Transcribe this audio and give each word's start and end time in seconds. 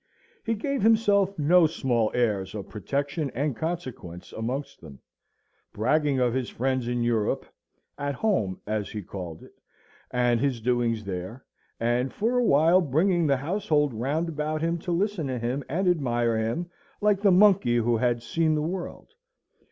He 0.43 0.55
gave 0.55 0.81
himself 0.81 1.37
no 1.37 1.67
small 1.67 2.09
airs 2.15 2.55
of 2.55 2.67
protection 2.69 3.29
and 3.35 3.55
consequence 3.55 4.31
amongst 4.33 4.81
them; 4.81 4.97
bragging 5.73 6.19
of 6.19 6.33
his 6.33 6.49
friends 6.49 6.87
in 6.87 7.03
Europe 7.03 7.45
("at 7.99 8.15
home," 8.15 8.59
as 8.65 8.89
he 8.89 9.03
called 9.03 9.43
it), 9.43 9.53
and 10.09 10.39
his 10.39 10.59
doings 10.59 11.03
there; 11.03 11.45
and 11.79 12.11
for 12.11 12.39
a 12.39 12.43
while 12.43 12.81
bringing 12.81 13.27
the 13.27 13.37
household 13.37 13.93
round 13.93 14.27
about 14.27 14.63
him 14.63 14.79
to 14.79 14.91
listen 14.91 15.27
to 15.27 15.37
him 15.37 15.63
and 15.69 15.87
admire 15.87 16.35
him, 16.35 16.71
like 16.99 17.21
the 17.21 17.29
monkey 17.31 17.75
who 17.77 17.97
had 17.97 18.23
seen 18.23 18.55
the 18.55 18.63
world. 18.63 19.09